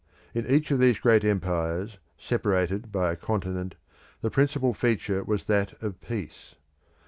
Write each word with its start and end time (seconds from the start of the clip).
In 0.33 0.47
each 0.47 0.71
of 0.71 0.79
these 0.79 0.97
great 0.97 1.23
empires, 1.23 1.99
separated 2.17 2.91
by 2.91 3.11
a 3.11 3.15
continent, 3.15 3.75
the 4.21 4.31
principal 4.31 4.73
feature 4.73 5.23
was 5.23 5.45
that 5.45 5.73
of 5.79 6.01
peace. 6.01 6.55